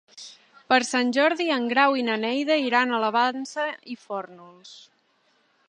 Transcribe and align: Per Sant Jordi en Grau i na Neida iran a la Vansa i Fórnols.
Per 0.71 0.77
Sant 0.91 1.11
Jordi 1.17 1.45
en 1.57 1.67
Grau 1.73 1.97
i 1.99 2.05
na 2.09 2.15
Neida 2.23 2.57
iran 2.69 2.95
a 2.99 3.03
la 3.05 3.13
Vansa 3.19 3.67
i 3.95 3.99
Fórnols. 4.07 4.77